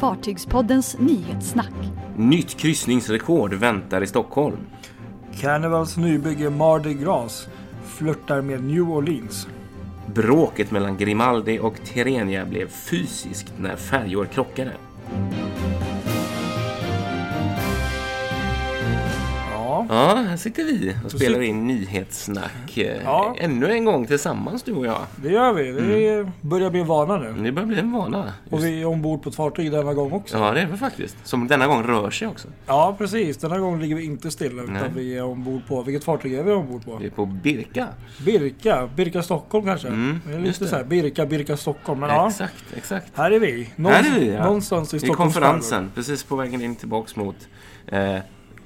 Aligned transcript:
Fartygspoddens 0.00 0.98
nyhetssnack. 0.98 1.72
Nytt 2.16 2.56
kryssningsrekord 2.56 3.54
väntar 3.54 4.02
i 4.02 4.06
Stockholm. 4.06 4.56
Carnivals 5.40 5.96
nybygge 5.96 6.50
Mardi 6.50 6.94
Gras 6.94 7.48
flörtar 7.84 8.40
med 8.40 8.64
New 8.64 8.90
Orleans. 8.90 9.48
Bråket 10.06 10.70
mellan 10.70 10.96
Grimaldi 10.96 11.58
och 11.58 11.74
Tirrenia 11.84 12.46
blev 12.46 12.68
fysiskt 12.68 13.52
när 13.58 13.76
färjor 13.76 14.24
krockade. 14.24 14.72
Ja, 19.92 20.14
här 20.28 20.36
sitter 20.36 20.64
vi 20.64 20.94
och 21.04 21.10
spelar 21.10 21.40
in 21.42 21.66
nyhetssnack. 21.66 22.76
eh, 22.78 23.02
Ja. 23.04 23.34
Ännu 23.38 23.70
en 23.72 23.84
gång 23.84 24.06
tillsammans 24.06 24.62
du 24.62 24.72
och 24.74 24.86
jag. 24.86 25.00
det 25.16 25.28
gör 25.32 25.52
vi. 25.52 25.72
Det 25.72 26.08
Mm. 26.20 26.30
börjar 26.40 26.70
bli 26.70 26.80
en 26.80 26.86
vana 26.86 27.16
nu. 27.18 27.32
Det 27.44 27.52
börjar 27.52 27.66
bli 27.66 27.78
en 27.78 27.92
vana. 27.92 28.32
Och 28.50 28.64
vi 28.64 28.80
är 28.82 28.86
ombord 28.86 29.22
på 29.22 29.28
ett 29.28 29.34
fartyg 29.34 29.72
denna 29.72 29.94
gång 29.94 30.12
också. 30.12 30.38
Ja, 30.38 30.52
det 30.52 30.60
är 30.60 30.66
vi 30.66 30.76
faktiskt. 30.76 31.16
Som 31.26 31.48
denna 31.48 31.66
gång 31.66 31.82
rör 31.82 32.10
sig 32.10 32.28
också. 32.28 32.48
Ja, 32.66 32.94
precis. 32.98 33.36
Denna 33.36 33.58
gång 33.58 33.80
ligger 33.80 33.96
vi 33.96 34.04
inte 34.04 34.30
stilla 34.30 34.62
utan 34.62 34.74
Nej. 34.74 34.90
vi 34.94 35.16
är 35.16 35.24
ombord 35.24 35.60
på... 35.68 35.82
Vilket 35.82 36.04
fartyg 36.04 36.34
är 36.34 36.42
vi 36.42 36.52
ombord 36.52 36.84
på? 36.84 36.96
Vi 36.96 37.06
är 37.06 37.10
på 37.10 37.26
Birka. 37.26 37.86
Birka. 38.24 38.88
Birka 38.96 39.22
Stockholm 39.22 39.64
kanske? 39.66 39.88
Mm, 39.88 40.20
det 40.26 40.32
är 40.34 40.38
just 40.38 40.46
lite 40.46 40.64
det. 40.64 40.68
så 40.68 40.76
här, 40.76 40.84
Birka, 40.84 41.26
Birka 41.26 41.56
Stockholm. 41.56 42.00
Men 42.00 42.08
ja, 42.08 42.28
Exakt, 42.28 42.64
exakt. 42.76 43.06
här 43.14 43.30
är 43.30 43.40
vi. 43.40 43.68
Någonstans, 43.76 44.06
Här 44.08 44.16
är 44.16 44.20
vi, 44.20 44.32
ja. 44.32 44.44
någonstans 44.44 44.94
i 44.94 44.96
I 44.96 45.00
Stockholms 45.00 45.34
konferensen, 45.34 45.90
precis 45.94 46.24
på 46.24 46.36
vägen 46.36 46.62
in 46.62 46.76
tillbaks 46.76 47.16
mot 47.16 47.36
eh, 47.86 48.16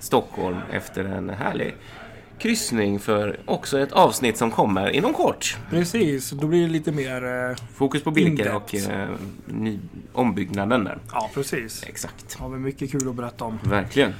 Stockholm 0.04 0.56
efter 0.72 1.04
en 1.04 1.30
härlig 1.30 1.74
kryssning 2.38 2.98
för 3.00 3.40
också 3.44 3.78
ett 3.78 3.92
avsnitt 3.92 4.36
som 4.36 4.50
kommer 4.50 4.90
inom 4.90 5.12
kort. 5.14 5.56
Precis, 5.70 6.30
då 6.30 6.46
blir 6.46 6.62
det 6.62 6.68
lite 6.68 6.92
mer... 6.92 7.50
Eh, 7.50 7.56
Fokus 7.74 8.02
på 8.02 8.18
In-depth. 8.18 8.54
och 8.56 8.74
eh, 8.74 9.08
ny, 9.46 9.78
ombyggnaden 10.12 10.84
där. 10.84 10.98
ja, 11.12 11.30
precis. 11.34 11.84
Exakt. 11.88 12.34
Har 12.34 12.48
vi 12.48 12.58
mycket 12.58 12.90
kul 12.92 13.08
att 13.08 13.14
berätta 13.14 13.44
om. 13.44 13.58
Verkligen. 13.64 14.12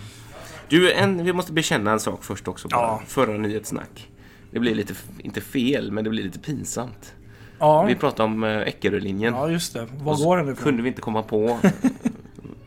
Du, 0.69 0.93
en, 0.93 1.25
vi 1.25 1.33
måste 1.33 1.53
bekänna 1.53 1.93
en 1.93 2.01
sak 2.01 2.25
först 2.25 2.49
också. 2.49 2.69
Bara. 2.69 2.81
Ja. 2.83 3.03
Förra 3.07 3.39
nyhetssnack. 3.39 4.09
Det 4.51 4.59
blir 4.59 4.75
lite, 4.75 4.95
inte 5.19 5.41
fel, 5.41 5.93
men 5.93 6.05
det 6.05 6.11
blir 6.11 6.23
lite 6.25 6.39
pinsamt. 6.39 7.15
Ja, 7.59 7.83
Vi 7.83 7.95
pratade 7.95 8.23
om 8.25 8.45
eh, 8.45 8.59
Eckerölinjen. 8.59 9.35
ja 9.35 9.51
just 9.51 9.73
det. 9.75 9.87
Var 9.99 10.15
så 10.15 10.25
går 10.25 10.37
den 10.37 10.45
ifrån? 10.53 10.65
kunde 10.65 10.83
vi 10.83 10.89
inte 10.89 11.01
komma 11.01 11.23
på 11.23 11.59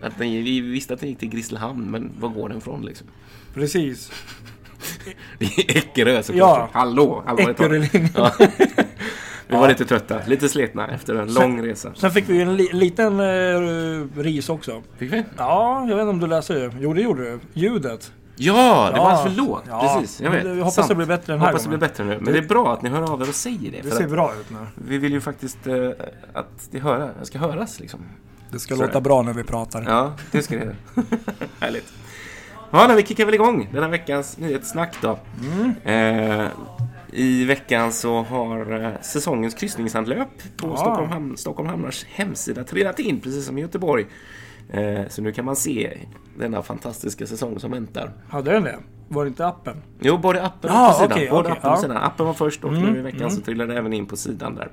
att 0.01 0.17
den, 0.17 0.29
vi 0.29 0.61
visste 0.61 0.93
att 0.93 0.99
den 0.99 1.09
gick 1.09 1.19
till 1.19 1.29
Grisslehamn, 1.29 1.91
men 1.91 2.11
var 2.19 2.29
går 2.29 2.49
den 2.49 2.57
ifrån 2.57 2.85
liksom? 2.85 3.07
Precis. 3.53 4.11
Det 5.39 5.45
är 5.45 5.77
Eckerö 5.77 6.23
såklart. 6.23 6.59
Ja. 6.59 6.69
Hallå! 6.79 7.23
Eckerölinjen. 7.37 8.09
Ja. 8.15 8.31
Vi 9.47 9.55
var 9.55 9.67
lite 9.67 9.85
trötta, 9.85 10.19
lite 10.27 10.49
slitna 10.49 10.87
efter 10.87 11.15
en 11.15 11.33
lång 11.33 11.65
resa. 11.65 11.91
Sen 11.95 12.11
fick 12.11 12.29
vi 12.29 12.41
en 12.41 12.55
li 12.55 12.69
liten 12.73 13.19
eh, 13.19 14.21
ris 14.21 14.49
också. 14.49 14.81
Fick 14.97 15.13
vi? 15.13 15.23
Ja, 15.37 15.85
jag 15.89 15.95
vet 15.95 16.01
inte 16.01 16.09
om 16.09 16.19
du 16.19 16.27
läser 16.27 16.55
det. 16.55 16.71
Jo, 16.79 16.93
det 16.93 17.01
gjorde 17.01 17.23
du. 17.23 17.39
Ljudet. 17.53 18.11
Ja, 18.35 18.53
det 18.93 18.99
var 18.99 19.09
Ja. 19.09 19.11
alldeles 19.11 19.35
för 19.35 19.41
lågt. 19.43 19.63
Ja. 19.67 19.99
Precis, 19.99 20.21
jag 20.21 20.31
vet. 20.31 20.45
vi 20.45 20.59
hoppas 20.59 20.75
Sant. 20.75 20.87
det 20.87 20.95
blir 20.95 21.05
bättre 21.05 21.33
den 21.33 21.39
här 21.39 21.47
hoppas 21.47 21.63
det 21.63 21.69
blir 21.69 21.77
bättre 21.79 22.03
nu. 22.03 22.19
Men 22.21 22.33
det 22.33 22.39
är 22.39 22.47
bra 22.47 22.73
att 22.73 22.81
ni 22.81 22.89
hör 22.89 23.13
av 23.13 23.21
er 23.21 23.29
och 23.29 23.35
säger 23.35 23.71
det. 23.71 23.81
Det 23.81 23.91
ser 23.91 24.07
bra 24.07 24.33
ut 24.39 24.49
nu. 24.49 24.57
vi 24.75 24.97
vill 24.97 25.11
ju 25.11 25.21
faktiskt 25.21 25.67
eh, 25.67 25.89
att 26.33 26.67
det 26.71 26.79
höra, 26.79 27.09
ska 27.23 27.39
höras 27.39 27.79
liksom. 27.79 27.99
Det 28.51 28.59
ska 28.59 28.75
Så 28.75 28.81
låta 28.81 28.93
det. 28.93 29.01
bra 29.01 29.21
när 29.21 29.33
vi 29.33 29.43
pratar. 29.43 29.83
Ja, 29.87 30.13
det 30.31 30.41
ska 30.43 30.55
det 30.57 30.63
göra. 30.63 30.75
Härligt. 31.59 31.93
Ja, 32.71 32.85
men 32.87 32.95
vi 32.97 33.03
kickar 33.05 33.25
väl 33.25 33.33
igång 33.33 33.69
denna 33.73 33.87
veckans 33.87 34.37
nyhetssnack 34.37 34.95
då. 35.01 35.19
Mm. 35.43 35.73
Eh, 35.83 36.47
I 37.11 37.45
veckan 37.45 37.91
så 37.91 38.21
har 38.21 38.83
eh, 38.83 38.91
säsongens 39.01 39.53
kryssningsanlöp 39.53 40.57
på 40.57 40.67
Ja. 40.67 40.77
Stockholm, 40.77 41.09
Ham- 41.11 41.35
Stockholm 41.35 41.69
Hamnars 41.69 42.05
hemsida 42.09 42.63
trillat 42.63 42.99
in, 42.99 43.19
precis 43.19 43.45
som 43.45 43.57
i 43.57 43.61
Göteborg. 43.61 44.05
Eh, 44.69 45.01
så 45.09 45.21
nu 45.21 45.31
kan 45.31 45.45
man 45.45 45.55
se 45.55 45.97
denna 46.37 46.61
fantastiska 46.63 47.27
säsong 47.27 47.59
som 47.59 47.71
väntar. 47.71 48.11
Hade 48.29 48.51
den 48.51 48.63
det? 48.63 48.77
Var 49.07 49.23
det 49.23 49.27
inte 49.27 49.47
appen? 49.47 49.81
Jo, 49.99 50.17
både 50.17 50.43
appen 50.45 50.71
och 50.71 50.87
på 50.87 50.93
sidan. 50.93 51.11
okej, 51.11 51.29
både 51.29 51.39
okej, 51.49 51.51
appen 51.51 51.71
och 51.71 51.77
ja. 51.77 51.81
sidan. 51.81 51.97
Appen 51.97 52.25
var 52.25 52.33
först 52.33 52.63
och 52.63 52.73
Mm, 52.73 52.93
nu 52.93 52.99
i 52.99 53.01
veckan 53.01 53.31
så 53.31 53.41
trillade 53.41 53.73
det 53.73 53.79
även 53.79 53.93
in 53.93 54.05
på 54.05 54.17
sidan 54.17 54.55
där. 54.55 54.69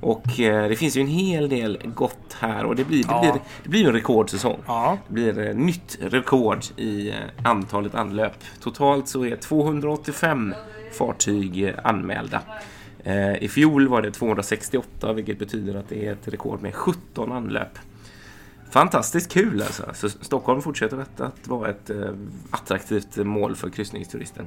Och 0.00 0.40
eh, 0.40 0.68
det 0.68 0.76
finns 0.76 0.96
ju 0.96 1.00
en 1.00 1.06
hel 1.06 1.48
del 1.48 1.78
gott 1.94 2.36
här 2.40 2.64
och 2.64 2.76
det 2.76 2.84
blir, 2.84 3.02
det 3.02 3.08
Ja. 3.08 3.20
blir, 3.20 3.42
det 3.62 3.68
blir 3.68 3.86
en 3.86 3.92
rekordsäsong. 3.92 4.58
Ja. 4.66 4.98
Det 5.08 5.12
blir 5.14 5.48
eh, 5.48 5.54
nytt 5.54 5.98
rekord 6.00 6.64
i 6.76 7.08
eh, 7.10 7.14
antalet 7.44 7.94
anlöp. 7.94 8.32
Totalt 8.60 9.08
så 9.08 9.24
är 9.24 9.36
285 9.36 10.54
fartyg 10.92 11.64
eh, 11.64 11.74
anmälda. 11.84 12.40
Eh, 13.04 13.42
I 13.42 13.48
fjol 13.48 13.88
var 13.88 14.02
det 14.02 14.10
268 14.10 15.12
vilket 15.12 15.38
betyder 15.38 15.74
att 15.74 15.88
det 15.88 16.06
är 16.06 16.12
ett 16.12 16.28
rekord 16.28 16.62
med 16.62 16.74
17 16.74 17.32
anlöp. 17.32 17.78
Fantastiskt 18.70 19.32
kul 19.32 19.62
alltså. 19.62 19.82
Så 19.94 20.08
Stockholm 20.08 20.62
fortsätter 20.62 20.98
att, 20.98 21.20
att 21.20 21.48
vara 21.48 21.70
ett 21.70 21.90
eh, 21.90 21.96
attraktivt 22.50 23.16
mål 23.16 23.56
för 23.56 23.70
kryssningsturisten. 23.70 24.46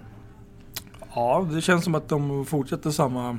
Ja, 1.16 1.47
det 1.53 1.62
känns 1.62 1.84
som 1.84 1.96
att 1.96 2.09
de 2.09 2.46
fortsätter 2.46 2.91
samma 2.91 3.38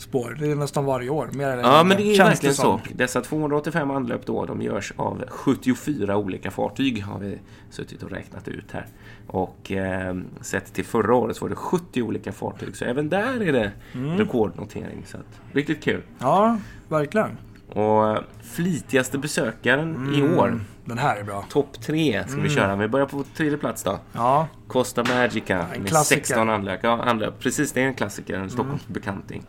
spår. 0.00 0.36
Det 0.38 0.50
är 0.50 0.54
nästan 0.54 0.84
varje 0.84 1.10
år. 1.10 1.28
Mer 1.32 1.48
eller 1.48 1.62
Ja, 1.62 1.84
men 1.84 1.96
det 1.96 2.02
är 2.02 2.14
Känns 2.16 2.30
verkligen 2.30 2.54
så. 2.54 2.80
Dessa 2.94 3.20
285 3.20 3.90
anlöp 3.90 4.26
då, 4.26 4.44
de 4.46 4.62
görs 4.62 4.92
av 4.96 5.24
74 5.28 6.16
olika 6.16 6.50
fartyg 6.50 7.02
har 7.04 7.18
vi 7.18 7.38
suttit 7.70 8.02
och 8.02 8.10
räknat 8.10 8.48
ut 8.48 8.72
här. 8.72 8.86
Och 9.26 9.72
eh, 9.72 10.16
sett 10.40 10.72
till 10.72 10.84
förra 10.84 11.14
året 11.14 11.36
så 11.36 11.44
var 11.44 11.48
det 11.50 11.56
70 11.56 12.02
olika 12.02 12.32
fartyg, 12.32 12.76
så 12.76 12.84
även 12.84 13.08
där 13.08 13.40
är 13.42 13.52
det 13.52 13.72
Mm. 13.94 14.18
rekordnotering. 14.18 15.02
Så 15.06 15.16
att, 15.16 15.40
riktigt 15.52 15.82
kul. 15.84 16.02
Ja, 16.18 16.58
verkligen. 16.88 17.38
Och 17.72 18.08
eh, 18.10 18.20
flitigaste 18.42 19.18
besökaren 19.18 19.94
Mm. 19.96 20.14
i 20.14 20.38
år, 20.38 20.60
Den 20.84 20.98
här 20.98 21.16
är 21.16 21.24
bra. 21.24 21.44
topp 21.50 21.80
tre 21.80 22.24
ska 22.28 22.40
vi 22.40 22.48
köra. 22.48 22.76
Vi 22.76 22.88
börjar 22.88 23.06
på 23.06 23.24
tredje 23.36 23.58
plats 23.58 23.82
då. 23.82 23.98
Ja, 24.12 24.48
Costa 24.66 25.04
Magica 25.04 25.58
en 25.74 25.80
med 25.82 25.88
klassiker. 25.88 26.20
16 26.24 26.50
anlöp. 26.50 26.80
Ja, 26.82 27.02
anlöp. 27.02 27.38
Precis, 27.40 27.72
det 27.72 27.82
är 27.82 27.86
en 27.86 27.94
klassiker, 27.94 28.34
en 28.38 28.50
Stockholmsbekanting. 28.50 29.42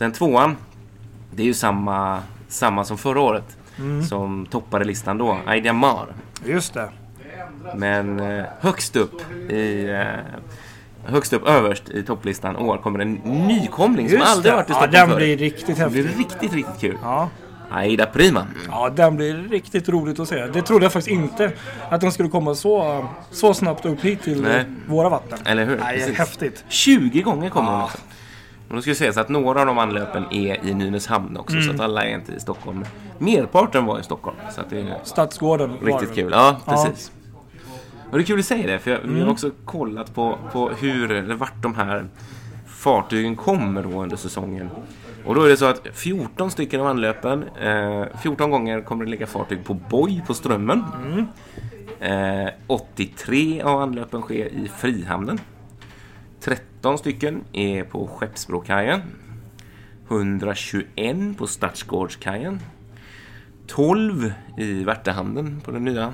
Sen 0.00 0.12
tvåan, 0.12 0.56
det 1.34 1.42
är 1.42 1.46
ju 1.46 1.54
samma, 1.54 2.22
samma 2.48 2.84
som 2.84 2.98
förra 2.98 3.20
året. 3.20 3.56
Som 4.08 4.46
toppade 4.50 4.84
listan 4.84 5.18
då, 5.18 5.38
Aida 5.46 5.72
Mar. 5.72 6.06
just 6.46 6.74
det. 6.74 6.88
Men 7.76 8.20
eh, 8.20 8.44
högst 8.60 8.96
upp 8.96 9.32
i... 9.50 9.84
Eh, 9.90 11.10
högst 11.10 11.32
upp 11.32 11.46
överst 11.48 11.88
i 11.90 12.02
topplistan 12.02 12.56
år 12.56 12.78
kommer 12.78 12.98
en 12.98 13.12
nykomling 13.24 14.08
som 14.08 14.18
Just 14.18 14.30
aldrig 14.30 14.52
det. 14.52 14.56
varit 14.56 14.70
i 14.70 14.72
Ja, 14.72 14.76
Stockholm 14.78 14.92
den 14.92 15.08
förut. 15.08 15.16
blir 15.18 15.36
riktigt 15.36 15.76
Det 15.76 15.90
blir 15.90 16.04
häftig. 16.04 16.20
riktigt, 16.20 16.52
riktigt 16.52 16.80
kul. 16.80 16.98
Ja. 17.02 17.28
Aida 17.70 18.06
Prima. 18.06 18.46
ja, 18.70 18.90
den 18.90 19.16
blir 19.16 19.34
riktigt 19.34 19.88
roligt 19.88 20.20
att 20.20 20.28
se. 20.28 20.46
Det 20.46 20.62
trodde 20.62 20.84
jag 20.84 20.92
faktiskt 20.92 21.10
inte. 21.14 21.52
Att 21.90 22.00
den 22.00 22.12
skulle 22.12 22.28
komma 22.28 22.54
så, 22.54 23.06
så 23.30 23.54
snabbt 23.54 23.86
upp 23.86 24.00
hit 24.04 24.22
till 24.22 24.42
Nej. 24.42 24.64
våra 24.88 25.08
vatten. 25.08 25.38
Eller 25.44 25.64
hur? 25.64 25.76
Nej, 25.78 25.98
Precis. 25.98 26.18
häftigt. 26.18 26.64
20 26.68 27.22
gånger 27.22 27.50
kommer 27.50 27.70
hon 27.70 27.78
Ja. 27.80 27.84
också. 27.84 27.98
Och 28.70 28.76
då 28.76 28.82
ska 28.82 28.90
vi 28.90 28.94
säga 28.94 29.12
så 29.12 29.20
att 29.20 29.28
några 29.28 29.60
av 29.60 29.66
de 29.66 29.78
anlöpen 29.78 30.24
är 30.30 30.64
i 30.66 30.74
Nynäshamn 30.74 31.36
också, 31.36 31.56
Mm. 31.56 31.68
så 31.68 31.74
att 31.74 31.80
alla 31.80 32.04
är 32.04 32.14
inte 32.14 32.32
i 32.32 32.40
Stockholm. 32.40 32.84
Merparten 33.18 33.84
var 33.84 34.00
i 34.00 34.02
Stockholm, 34.02 34.36
så 34.50 34.60
att 34.60 34.70
det 34.70 34.80
är 34.80 34.98
Stadsgården 35.04 35.70
var 35.82 35.86
riktigt 35.86 36.14
kul. 36.14 36.30
Ja, 36.32 36.56
Ja. 36.66 36.72
precis. 36.72 37.12
Och 38.10 38.18
det 38.18 38.22
är 38.24 38.26
kul 38.26 38.38
att 38.38 38.44
säga 38.46 38.66
det, 38.66 38.78
för 38.78 38.90
jag, 38.90 39.00
Mm. 39.04 39.20
har 39.22 39.30
också 39.30 39.50
kollat 39.64 40.14
på, 40.14 40.38
på 40.52 40.68
hur, 40.68 41.10
eller 41.10 41.34
vart 41.34 41.62
de 41.62 41.74
här 41.74 42.06
fartygen 42.66 43.36
kommer 43.36 43.82
då 43.82 44.02
under 44.02 44.16
säsongen. 44.16 44.70
Och 45.24 45.34
då 45.34 45.42
är 45.42 45.48
det 45.48 45.56
så 45.56 45.64
att 45.64 45.86
14 45.92 46.50
stycken 46.50 46.80
av 46.80 46.86
anlöpen, 46.86 47.44
eh, 47.62 48.04
14 48.22 48.50
gånger 48.50 48.80
kommer 48.80 49.04
det 49.04 49.10
ligga 49.10 49.26
fartyg 49.26 49.64
på 49.64 49.74
boj 49.74 50.24
på 50.26 50.34
Strömmen. 50.34 50.84
Mm. 51.04 51.26
Eh, 52.46 52.50
83 52.66 53.62
av 53.62 53.80
anlöpen 53.82 54.20
sker 54.22 54.46
i 54.46 54.70
Frihamnen. 54.78 55.40
13 56.40 56.98
stycken 56.98 57.44
är 57.52 57.84
på 57.84 58.06
Skeppsbrokajen. 58.06 59.00
121 60.08 61.38
på 61.38 61.46
Stadsgårdskajen. 61.46 62.60
12 63.66 64.32
i 64.58 64.84
Värtahamnen 64.84 65.60
på 65.64 65.70
den 65.70 65.84
nya, 65.84 66.12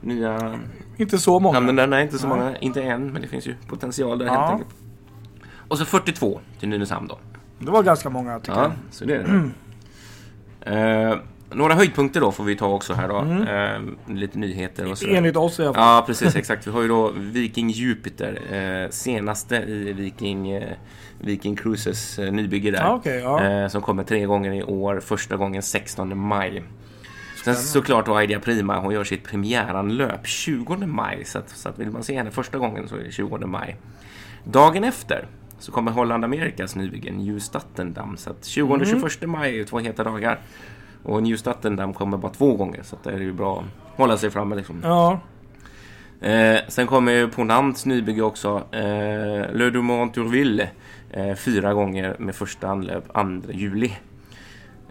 nya 0.00 0.58
Inte 0.96 1.18
så 1.18 1.40
många. 1.40 1.54
hamnen 1.54 1.76
där. 1.76 1.86
Nej, 1.86 2.02
inte 2.04 2.18
så 2.18 2.26
många. 2.26 2.56
Inte 2.58 2.82
än, 2.82 3.12
men 3.12 3.22
det 3.22 3.28
finns 3.28 3.46
ju 3.46 3.54
potential 3.68 4.18
där 4.18 4.26
Ja. 4.26 4.32
helt 4.32 4.52
enkelt. 4.52 4.74
Och 5.68 5.78
så 5.78 5.84
42 5.84 6.40
till 6.60 6.68
Nynäshamn 6.68 7.06
då. 7.08 7.18
Det 7.58 7.70
var 7.70 7.82
ganska 7.82 8.10
många 8.10 8.38
tycker 8.40 8.52
Ja, 8.58 8.62
jag. 8.62 8.72
så 8.90 9.04
det 9.04 9.14
är 9.14 9.18
det. 9.24 9.50
Eh, 10.62 11.16
några 11.52 11.74
höjdpunkter 11.74 12.20
då 12.20 12.32
får 12.32 12.44
vi 12.44 12.56
ta 12.56 12.66
också 12.66 12.92
här 12.92 13.08
då. 13.08 13.18
Mm. 13.18 13.96
Eh, 14.06 14.14
lite 14.14 14.38
nyheter 14.38 14.90
och 14.90 14.98
sådär. 14.98 15.14
Enligt 15.14 15.36
oss 15.36 15.60
i 15.60 15.62
alla 15.62 15.74
fall. 15.74 15.82
Ja, 15.82 16.02
precis. 16.06 16.36
Exakt. 16.36 16.66
Vi 16.66 16.70
har 16.70 16.82
ju 16.82 16.88
då 16.88 17.10
Viking 17.16 17.70
Jupiter. 17.70 18.40
Eh, 18.52 18.90
senaste 18.90 19.56
i 19.56 19.92
Viking, 19.92 20.50
eh, 20.50 20.72
Viking 21.18 21.56
Cruises 21.56 22.18
eh, 22.18 22.32
nybygge 22.32 22.70
där. 22.70 22.78
Ja, 22.78 22.94
okej, 22.94 23.20
ja. 23.20 23.44
eh, 23.44 23.68
som 23.68 23.82
kommer 23.82 24.04
tre 24.04 24.26
gånger 24.26 24.52
i 24.52 24.62
år. 24.62 25.00
Första 25.00 25.36
gången 25.36 25.62
16 25.62 26.18
maj. 26.18 26.62
Sen 27.44 27.56
såklart 27.56 28.06
då 28.06 28.22
Idea 28.22 28.40
Prima, 28.40 28.78
hon 28.78 28.94
gör 28.94 29.04
sitt 29.04 29.24
premiäranlöp 29.24 30.26
20 30.26 30.76
maj. 30.76 31.24
Så, 31.24 31.38
att, 31.38 31.48
så 31.50 31.68
att 31.68 31.78
vill 31.78 31.90
man 31.90 32.02
se 32.02 32.16
henne 32.16 32.30
första 32.30 32.58
gången 32.58 32.88
så 32.88 32.96
är 32.96 33.04
det 33.04 33.12
20 33.12 33.46
maj. 33.46 33.76
Dagen 34.44 34.84
efter 34.84 35.26
så 35.58 35.72
kommer 35.72 35.92
Holland 35.92 36.24
Amerikas 36.24 36.76
nybygge 36.76 37.12
New 37.12 37.38
Statendam. 37.38 38.16
Så 38.16 38.30
att 38.30 38.44
20 38.44 38.74
och 38.74 38.86
21 38.86 39.28
maj 39.28 39.60
är 39.60 39.64
två 39.64 39.78
heta 39.78 40.04
dagar. 40.04 40.40
Och 41.02 41.22
New 41.22 41.36
Stattendam 41.36 41.94
kommer 41.94 42.16
bara 42.16 42.32
två 42.32 42.54
gånger 42.54 42.82
så 42.82 42.96
det 43.02 43.10
är 43.10 43.18
ju 43.18 43.32
bra 43.32 43.58
att 43.58 43.96
hålla 43.98 44.16
sig 44.16 44.30
framme 44.30 44.56
liksom. 44.56 44.80
Ja, 44.84 45.20
Eh, 46.22 46.60
sen 46.68 46.86
kommer 46.86 47.12
ju 47.12 47.28
Ponants 47.28 47.86
nybygge 47.86 48.22
också. 48.22 48.62
Eh, 48.72 49.52
Le 49.52 49.70
Dumont 49.70 50.14
Turville. 50.14 50.68
Eh, 51.10 51.34
fyra 51.34 51.74
gånger 51.74 52.16
med 52.18 52.34
första 52.34 52.68
anlöp 52.68 53.04
2 53.14 53.52
juli. 53.52 53.92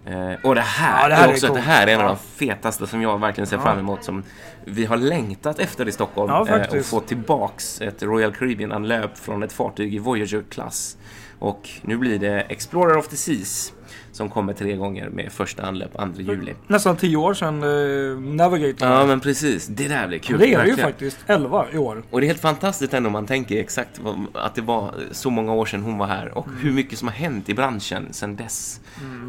Eh, 0.06 0.33
och 0.44 0.56
det 0.56 0.61
här, 0.61 1.01
Ja, 1.01 1.07
det 1.09 1.15
här 1.15 1.23
är 1.23 1.27
är 1.29 1.33
också 1.33 1.47
coolt. 1.47 1.59
det 1.59 1.65
här 1.65 1.88
är 1.88 1.94
en 1.94 2.01
av 2.01 2.07
de 2.07 2.17
fetaste 2.17 2.88
som 2.88 3.01
jag 3.01 3.19
verkligen 3.21 3.47
ser 3.47 3.56
Ja. 3.57 3.61
fram 3.63 3.79
emot. 3.79 4.03
Som 4.03 4.23
vi 4.65 4.85
har 4.85 4.97
längtat 4.97 5.59
efter 5.59 5.88
i 5.88 5.91
Stockholm. 5.91 6.29
Ja, 6.31 6.47
eh, 6.57 6.79
och 6.79 6.85
få 6.85 7.00
tillbaks 7.00 7.81
ett 7.81 8.03
Royal 8.03 8.31
Caribbean-anlöp 8.33 9.17
från 9.17 9.44
ett 9.44 9.53
fartyg 9.53 9.95
i 9.95 10.00
Voyager-klass. 10.00 10.97
Och 11.39 11.69
nu 11.81 11.97
blir 11.97 12.19
det 12.19 12.41
Explorer 12.41 12.97
of 12.97 13.07
the 13.07 13.15
Seas. 13.15 13.73
Som 14.11 14.29
kommer 14.29 14.53
tre 14.53 14.75
gånger 14.75 15.09
med 15.09 15.31
första 15.31 15.63
anlöp 15.63 15.94
2 15.94 16.07
juli. 16.17 16.53
nästan 16.67 16.95
tio 16.97 17.17
år 17.17 17.33
sedan 17.33 17.63
eh, 17.63 18.19
Navigator. 18.35 18.88
Ja 18.88 19.06
men 19.06 19.19
precis, 19.19 19.67
det 19.67 19.88
där 19.88 20.07
blir 20.07 20.19
kul. 20.19 20.39
det 20.39 20.53
är 20.53 20.63
det 20.63 20.69
ju 20.69 20.77
faktiskt. 20.77 21.17
11 21.27 21.65
i 21.73 21.77
år. 21.77 22.03
Och 22.09 22.19
det 22.21 22.25
är 22.25 22.27
helt 22.27 22.41
fantastiskt 22.41 22.94
ändå 22.94 23.07
om 23.07 23.13
man 23.13 23.25
tänker 23.25 23.59
exakt 23.59 24.00
vad, 24.00 24.25
att 24.33 24.56
det 24.56 24.61
var 24.61 24.94
så 25.11 25.29
många 25.29 25.53
år 25.53 25.65
sedan 25.65 25.83
hon 25.83 25.97
var 25.97 26.07
här 26.07 26.38
och 26.38 26.47
hur 26.61 26.71
mycket 26.71 27.00
som 27.00 27.07
har 27.07 27.15
hänt 27.15 27.50
i 27.50 27.53
branschen 27.53 28.07
sedan 28.13 28.35
dess. 28.35 28.81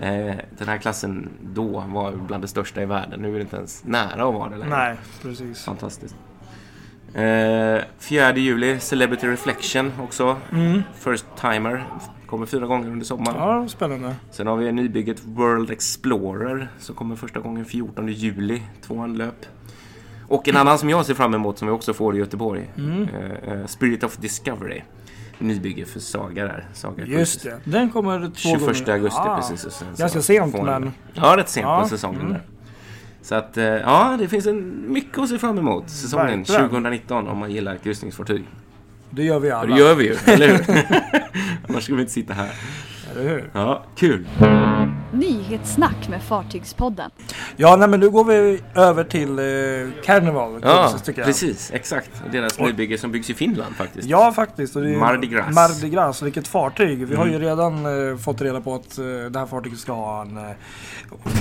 Eh, 0.02 0.34
den 0.58 0.68
här 0.68 0.78
klassen 0.78 1.28
då 1.42 1.84
var 1.88 2.12
bland 2.12 2.44
det 2.44 2.48
största 2.48 2.82
i 2.82 2.86
världen. 2.86 3.20
Nu 3.20 3.28
är 3.28 3.34
det 3.34 3.40
inte 3.40 3.56
ens 3.56 3.84
nära 3.84 4.28
att 4.28 4.34
vara 4.34 4.50
det 4.50 4.56
längre. 4.56 4.76
Nej, 4.76 4.96
precis. 5.22 5.64
Fantastiskt. 5.64 6.14
Eh, 7.14 7.82
4 7.98 8.36
juli, 8.36 8.80
Celebrity 8.80 9.26
Reflection 9.26 9.92
också. 10.02 10.36
Mm. 10.52 10.82
First 10.94 11.26
Timer. 11.40 11.84
Kommer 12.26 12.46
fyra 12.46 12.66
gånger 12.66 12.88
under 12.88 13.06
sommaren. 13.06 13.36
Ja, 13.38 13.68
spännande. 13.68 14.14
Sen 14.30 14.46
har 14.46 14.56
vi 14.56 14.72
nybygget 14.72 15.22
World 15.24 15.70
Explorer 15.70 16.68
som 16.78 16.94
kommer 16.94 17.16
första 17.16 17.40
gången 17.40 17.64
14 17.64 18.08
juli. 18.08 18.62
Två 18.86 19.02
anlöp. 19.02 19.46
Och 20.28 20.48
en 20.48 20.56
annan 20.56 20.78
som 20.78 20.90
jag 20.90 21.06
ser 21.06 21.14
fram 21.14 21.34
emot 21.34 21.58
som 21.58 21.68
vi 21.68 21.74
också 21.74 21.92
får 21.94 22.16
i 22.16 22.18
Göteborg. 22.18 22.70
Mm. 22.78 23.08
eh, 23.08 23.52
eh, 23.52 23.66
Spirit 23.66 24.04
of 24.04 24.16
Discovery. 24.16 24.82
Nybygge 25.38 25.84
för 25.84 26.00
Saga 26.00 26.44
där. 26.44 26.66
Saga 26.72 27.04
Just 27.06 27.42
det. 27.42 27.60
Den 27.64 27.90
kommer 27.90 28.20
två 28.20 28.32
21 28.34 28.60
gånger. 28.60 28.92
augusti 28.92 29.20
Ah, 29.20 29.36
precis. 29.36 29.64
Och 29.64 29.72
sen 29.72 30.22
sent, 30.22 30.62
men- 30.62 30.92
Ja, 31.14 31.36
rätt 31.36 31.48
sent 31.48 31.64
Ja, 31.66 31.82
på 31.82 31.88
säsongen 31.88 32.20
mm. 32.20 32.32
där. 32.32 32.42
Så 33.22 33.34
att, 33.34 33.56
eh, 33.56 33.64
ja, 33.64 34.16
det 34.18 34.28
finns 34.28 34.46
en, 34.46 34.84
mycket 34.92 35.18
att 35.18 35.28
se 35.28 35.38
fram 35.38 35.58
emot 35.58 35.90
säsongen 35.90 36.26
Verkligen. 36.26 36.68
2019 36.68 37.28
om 37.28 37.38
man 37.38 37.50
gillar 37.50 37.76
kryssningsfartyg. 37.76 38.44
Det 39.10 39.22
gör 39.22 39.40
vi 39.40 39.50
alla. 39.50 39.74
det 39.74 39.80
gör 39.80 39.94
vi 39.94 40.04
ju, 40.04 40.16
eller 40.26 40.48
hur? 40.48 40.84
Annars 41.68 41.82
skulle 41.82 41.96
vi 41.96 42.02
inte 42.02 42.12
sitta 42.12 42.34
här. 42.34 42.50
Eller 43.12 43.28
hur? 43.30 43.50
Ja, 43.52 43.84
kul. 43.96 44.26
Nyhetssnack 45.12 46.08
med 46.08 46.22
Fartygspodden. 46.22 47.10
Ja, 47.56 47.76
nej, 47.76 47.88
men 47.88 48.00
nu 48.00 48.10
går 48.10 48.24
vi 48.24 48.60
över 48.74 49.04
till 49.04 49.38
eh, 49.38 50.02
Carnival. 50.04 50.60
Ja, 50.62 50.94
precis. 51.16 51.70
Exakt. 51.74 52.10
Deras 52.32 52.58
Och- 52.58 52.66
nybygge 52.66 52.98
som 52.98 53.12
byggs 53.12 53.30
i 53.30 53.34
Finland 53.34 53.74
faktiskt. 53.76 54.08
Ja, 54.08 54.32
faktiskt. 54.32 54.76
Och 54.76 54.82
det 54.82 54.94
är 54.94 54.96
Mardi 54.98 55.26
Gras. 55.26 55.54
Mardi 55.54 55.88
Gras, 55.88 56.22
vilket 56.22 56.48
fartyg. 56.48 57.06
Vi 57.06 57.16
har 57.16 57.26
ju 57.26 57.30
Mm. 57.34 57.42
redan 57.42 58.10
eh, 58.10 58.16
fått 58.16 58.40
reda 58.40 58.60
på 58.60 58.74
att 58.74 58.98
eh, 58.98 59.04
det 59.04 59.38
här 59.38 59.46
fartyget 59.46 59.78
ska 59.78 59.92
ha 59.92 60.22
en, 60.22 60.36
eh, 60.36 60.44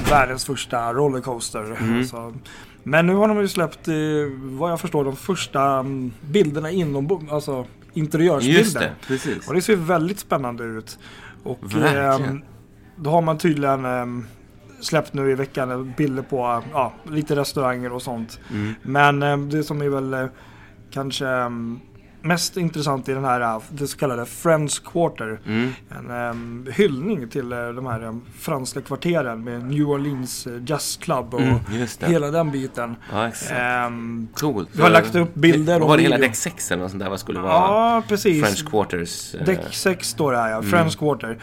världens 0.09 0.45
första 0.45 0.93
rollercoaster. 0.93 1.77
Mm. 1.79 2.05
Så, 2.05 2.33
men 2.83 3.07
nu 3.07 3.15
har 3.15 3.27
de 3.27 3.39
ju 3.41 3.47
släppt, 3.47 3.87
eh, 3.87 3.93
vad 4.41 4.71
jag 4.71 4.79
förstår, 4.81 5.05
de 5.05 5.15
första 5.15 5.61
mm, 5.63 6.11
bilderna 6.21 6.71
inom, 6.71 7.27
alltså 7.31 7.65
interiörsbilder. 7.93 8.59
Just 8.59 8.79
det, 8.79 8.91
precis. 9.07 9.47
Och 9.47 9.53
det 9.53 9.61
ser 9.61 9.75
väldigt 9.75 10.19
spännande 10.19 10.63
ut. 10.63 10.99
Och 11.43 11.59
Verkligen. 11.61 12.43
Då 12.99 13.09
har 13.09 13.21
man 13.21 13.37
tydligen 13.37 13.85
ehm, 13.85 14.25
släppt 14.81 15.13
nu 15.13 15.31
i 15.31 15.35
veckan 15.35 15.93
bilder 15.97 16.23
på 16.23 16.63
ja, 16.73 16.93
lite 17.11 17.35
restauranger 17.35 17.93
och 17.93 18.01
sånt. 18.01 18.39
Mm. 18.51 18.73
Men 18.81 19.23
ehm, 19.23 19.49
det 19.49 19.63
som 19.63 19.81
är 19.81 19.89
väl 19.89 20.13
eh, 20.13 20.25
kanske 20.91 21.27
ehm, 21.27 21.79
mest 22.21 22.57
intressant 22.57 23.09
i 23.09 23.13
den 23.13 23.25
här, 23.25 23.41
eh, 23.41 23.61
det 23.69 23.87
så 23.87 23.97
kallade 23.97 24.25
Friends 24.25 24.79
Quarter. 24.79 25.39
Mm. 25.45 25.71
En 25.89 26.11
ehm, 26.11 26.67
hyllning 26.75 27.29
till 27.29 27.51
eh, 27.51 27.67
de 27.69 27.85
här 27.85 28.01
ehm, 28.01 28.21
franska 28.39 28.81
kvarteren 28.81 29.43
med 29.43 29.63
New 29.65 29.89
Orleans 29.89 30.47
eh, 30.47 30.53
Jazz 30.65 30.97
Club 30.97 31.33
och 31.33 31.41
Mm, 31.41 31.59
hela 31.99 32.31
den 32.31 32.51
biten. 32.51 32.95
Ja, 33.11 33.27
exakt. 33.27 33.51
Ehm, 33.51 34.27
Coolt. 34.33 34.69
vi 34.73 34.81
har 34.81 34.89
lagt 34.89 35.15
upp 35.15 35.35
bilder 35.35 35.79
var 35.79 35.97
det 35.97 36.03
hela 36.03 36.17
däck 36.17 36.35
6 36.35 36.71
eller 36.71 36.81
något 36.83 36.91
sånt 36.91 37.03
där? 37.03 37.09
Vad 37.09 37.19
skulle 37.19 37.39
vara? 37.39 37.51
ja, 37.53 38.03
precis. 38.07 38.43
French 38.43 38.69
Quarters. 38.69 39.35
eh, 39.35 39.45
Däck 39.45 39.73
6 39.73 40.07
står 40.09 40.31
det 40.31 40.37
här 40.37 40.49
ja, 40.49 40.57
Mm. 40.57 40.69
Friends 40.69 40.95
Quarter. 40.95 41.37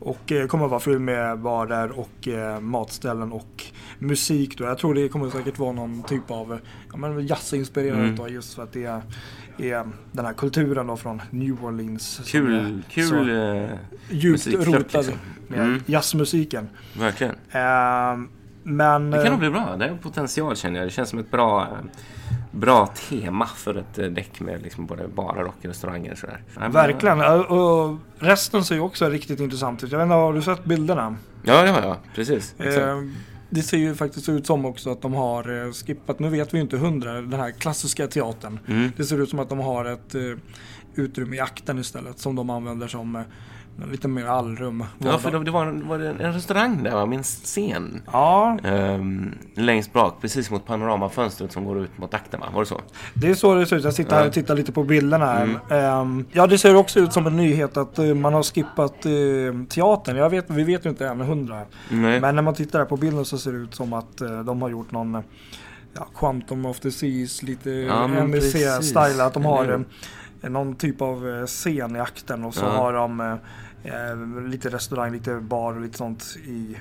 Och 0.00 0.32
eh, 0.32 0.46
kommer 0.46 0.64
att 0.64 0.70
vara 0.70 0.80
full 0.80 0.98
med 0.98 1.38
barer 1.38 1.98
och 1.98 2.28
eh, 2.28 2.60
matställen 2.60 3.32
och 3.32 3.64
musik 3.98 4.58
då. 4.58 4.64
Jag 4.64 4.78
tror 4.78 4.94
det 4.94 5.08
kommer 5.08 5.30
säkert 5.30 5.58
vara 5.58 5.72
någon 5.72 6.02
typ 6.02 6.30
av 6.30 6.52
eh, 6.52 6.58
ja, 6.92 6.96
men 6.96 7.26
jazzinspirerat 7.26 7.98
Mm. 7.98 8.16
då 8.16 8.28
just 8.28 8.54
för 8.54 8.62
att 8.62 8.72
det 8.72 8.84
är, 8.84 9.02
är 9.58 9.86
den 10.12 10.24
här 10.26 10.32
kulturen 10.32 10.86
då 10.86 10.96
från 10.96 11.22
New 11.30 11.64
Orleans. 11.64 12.20
Kul, 12.26 12.54
är 12.54 12.82
kul 12.90 13.04
så 13.08 13.28
eh, 13.28 13.70
djupt 14.10 14.46
rotad 14.46 14.76
liksom. 15.06 15.14
med 15.48 15.60
Mm. 15.60 15.82
jazzmusiken. 15.86 16.68
verkligen. 16.98 17.34
Ehm, 17.50 18.28
men... 18.62 19.10
Det 19.10 19.16
kan 19.16 19.26
eh, 19.26 19.30
nog 19.30 19.40
bli 19.40 19.50
bra. 19.50 19.76
Det 19.76 19.88
har 19.88 19.96
potential 19.96 20.56
känner 20.56 20.78
jag. 20.78 20.86
Det 20.86 20.92
känns 20.92 21.10
som 21.10 21.18
ett 21.18 21.30
bra, 21.30 21.62
eh, 21.62 21.68
bra 22.50 22.86
tema 22.86 23.46
för 23.46 23.74
ett 23.74 23.98
eh, 23.98 24.06
däck 24.06 24.40
med 24.40 24.62
liksom 24.62 24.86
både 24.86 25.08
barer 25.08 25.44
och 25.44 25.56
restauranger. 25.62 26.12
och 26.12 26.18
Sådär. 26.18 26.42
Ja, 26.60 26.68
Verkligen. 26.68 27.20
Och 27.20 27.96
resten 28.18 28.64
ser 28.64 28.74
ju 28.74 28.80
också 28.80 29.08
riktigt 29.08 29.40
intressant 29.40 29.84
ut. 29.84 29.92
Jag 29.92 29.98
vet 29.98 30.04
inte, 30.04 30.14
har 30.14 30.32
du 30.32 30.42
sett 30.42 30.64
bilderna? 30.64 31.16
Ja, 31.42 31.54
har 31.54 31.66
jag. 31.66 31.96
Precis. 32.14 32.60
Eh, 32.60 32.96
det 33.50 33.62
ser 33.62 33.78
ju 33.78 33.94
faktiskt 33.94 34.28
ut 34.28 34.46
som 34.46 34.64
också 34.64 34.90
att 34.90 35.02
de 35.02 35.14
har 35.14 35.66
eh, 35.66 35.72
skippat, 35.72 36.18
nu 36.18 36.28
vet 36.28 36.54
vi 36.54 36.58
ju 36.58 36.62
inte 36.62 36.76
hundra, 36.76 37.12
den 37.12 37.40
här 37.40 37.50
klassiska 37.50 38.06
teatern. 38.06 38.58
Mm. 38.66 38.92
Det 38.96 39.04
ser 39.04 39.22
ut 39.22 39.30
som 39.30 39.38
att 39.38 39.48
de 39.48 39.58
har 39.58 39.84
ett 39.84 40.14
eh, 40.14 40.22
utrymme 40.94 41.36
i 41.36 41.40
akten 41.40 41.78
istället 41.78 42.18
som 42.18 42.36
de 42.36 42.50
använder 42.50 42.88
som 42.88 43.16
eh, 43.16 43.22
lite 43.90 44.08
mer 44.08 44.24
allrum. 44.26 44.84
Ja, 44.98 45.18
för 45.18 45.44
det, 45.44 45.50
var, 45.50 45.66
en- 45.66 45.88
var 45.88 45.98
det 45.98 46.08
en 46.08 46.32
restaurang 46.32 46.82
där, 46.82 46.94
va? 46.94 47.06
min 47.06 47.22
scen. 47.22 48.02
Ja, 48.12 48.58
Ehm, 48.64 49.34
längst 49.54 49.92
bak, 49.92 50.14
precis 50.20 50.50
mot 50.50 50.66
panoramafönstret 50.66 51.52
som 51.52 51.64
går 51.64 51.78
ut 51.78 51.98
mot 51.98 52.14
akten, 52.14 52.40
va? 52.40 52.46
Var 52.54 52.60
det 52.60 52.66
så? 52.66 52.80
det 53.14 53.30
är 53.30 53.34
så 53.34 53.54
det 53.54 53.66
ser 53.66 53.76
ut. 53.76 53.84
Jag 53.84 53.94
sitter 53.94 54.16
här 54.16 54.26
och 54.26 54.32
tittar 54.32 54.54
lite 54.54 54.72
på 54.72 54.84
bilderna 54.84 55.26
här. 55.26 55.42
Mm. 55.44 55.56
Ehm, 55.70 56.24
ja, 56.32 56.46
det 56.46 56.58
ser 56.58 56.74
också 56.76 57.00
ut 57.00 57.12
som 57.12 57.26
en 57.26 57.36
nyhet 57.36 57.76
att 57.76 57.98
eh, 57.98 58.04
man 58.14 58.34
har 58.34 58.42
skippat 58.42 59.06
eh, 59.06 59.10
teatern. 59.68 60.16
Jag 60.16 60.30
vet, 60.30 60.50
vi 60.50 60.62
vet 60.64 60.86
ju 60.86 60.90
inte 60.90 61.06
än 61.08 61.20
hundra. 61.20 61.62
Men 61.88 62.20
när 62.34 62.42
man 62.42 62.54
tittar 62.54 62.78
här 62.78 62.86
på 62.86 62.96
bilden 62.96 63.24
så 63.24 63.38
ser 63.38 63.52
det 63.52 63.58
ut 63.58 63.74
som 63.74 63.92
att 63.92 64.20
eh, 64.20 64.40
de 64.40 64.62
har 64.62 64.68
gjort 64.68 64.90
någon 64.92 65.22
ja, 65.94 66.06
Quantum 66.16 66.66
of 66.66 66.80
the 66.80 66.90
Seas, 66.90 67.42
lite 67.42 67.70
Ja. 67.70 68.08
NBC-style. 68.08 69.26
Att 69.26 69.34
de 69.34 69.44
har 69.44 69.84
någon 70.42 70.74
typ 70.76 71.02
av 71.02 71.46
scen 71.46 71.96
i 71.96 72.00
akten 72.00 72.44
och 72.44 72.54
så 72.54 72.64
Ja. 72.64 72.70
har 72.70 72.92
de 72.92 73.38
eh, 73.84 74.48
lite 74.48 74.68
restaurang, 74.68 75.12
lite 75.12 75.34
bar 75.34 75.74
och 75.74 75.80
lite 75.80 75.98
sånt 75.98 76.36
i... 76.46 76.76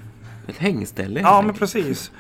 Ett 0.47 0.57
hängställe. 0.57 1.19
Ja 1.19 1.41
men 1.41 1.55
precis. 1.55 2.11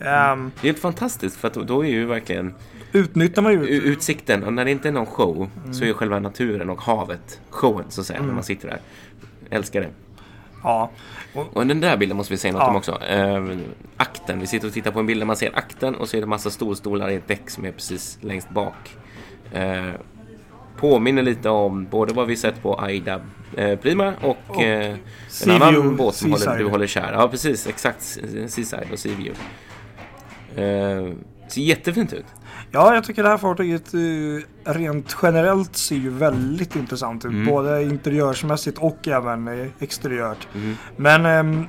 Ehm, 0.00 0.50
Det 0.60 0.66
är 0.68 0.72
helt 0.72 0.78
fantastiskt 0.78 1.36
för 1.36 1.64
då, 1.64 1.84
är 1.84 1.88
ju 1.88 2.06
verkligen 2.06 2.54
utnyttjar 2.92 3.42
man 3.42 3.52
ju 3.52 3.58
u- 3.58 3.82
utsikten 3.82 4.44
och 4.44 4.52
när 4.52 4.64
det 4.64 4.70
inte 4.70 4.88
är 4.88 4.92
någon 4.92 5.06
show 5.06 5.50
så 5.64 5.78
Mm. 5.78 5.88
är 5.88 5.92
själva 5.92 6.18
naturen 6.18 6.70
och 6.70 6.80
havet 6.82 7.40
showen 7.50 7.84
så 7.88 8.00
att 8.00 8.06
säga 8.06 8.22
när 8.22 8.32
man 8.34 8.42
sitter 8.44 8.68
där. 8.68 8.80
Älskar 9.50 9.80
det. 9.80 9.88
Ja. 10.62 10.90
Och 11.52 11.66
den 11.66 11.80
där 11.80 11.96
bilden 11.96 12.16
måste 12.16 12.32
vi 12.32 12.36
säga 12.38 12.52
något 12.52 12.62
Ja. 12.62 12.68
om 12.68 12.76
också. 12.76 13.02
Eh, 13.02 13.56
akten, 13.96 14.40
vi 14.40 14.46
sitter 14.46 14.66
och 14.66 14.72
tittar 14.74 14.90
på 14.90 15.00
en 15.00 15.06
bild 15.06 15.20
där 15.20 15.26
man 15.26 15.36
ser 15.36 15.50
akten 15.56 15.94
och 15.94 16.08
så 16.08 16.16
är 16.16 16.20
det 16.20 16.26
massa 16.26 16.50
stolstolar 16.50 17.08
i 17.10 17.14
ett 17.14 17.28
däck 17.28 17.50
som 17.50 17.64
är 17.64 17.72
precis 17.72 18.18
längst 18.20 18.50
bak. 18.50 18.96
Eh, 19.52 19.86
påminner 20.76 21.22
lite 21.22 21.48
om 21.48 21.86
både 21.90 22.14
vad 22.14 22.26
vi 22.26 22.36
sett 22.36 22.62
på 22.62 22.80
Aida 22.80 23.20
eh, 23.56 23.78
Prima 23.78 24.14
och, 24.20 24.36
Och 24.46 24.62
eh, 24.62 24.96
en 25.44 25.50
annan 25.50 25.96
båt 25.96 26.14
som 26.14 26.32
håller, 26.32 26.58
du 26.58 26.64
håller 26.64 26.86
kär. 26.86 27.12
Ja 27.12 27.28
precis, 27.28 27.66
exakt. 27.66 28.02
Seaside 28.48 28.92
och 28.92 28.98
Seaview. 28.98 29.38
Eh, 30.56 31.12
ser 31.48 31.60
jättefint 31.60 32.12
ut. 32.12 32.26
ja, 32.70 32.94
jag 32.94 33.04
tycker 33.04 33.22
det 33.22 33.28
här 33.28 33.38
fartyget 33.38 33.94
eh, 33.94 34.72
rent 34.72 35.16
generellt 35.22 35.76
ser 35.76 35.96
ju 35.96 36.10
väldigt 36.10 36.76
intressant 36.76 37.24
ut. 37.24 37.30
Mm. 37.30 37.46
Både 37.46 37.82
interiörsmässigt 37.82 38.78
och 38.78 39.08
även 39.08 39.48
eh, 39.48 39.66
exteriört. 39.78 40.48
Mm. 40.54 40.76
Men, 40.96 41.22